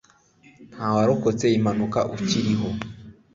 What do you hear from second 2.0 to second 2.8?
ukiriho.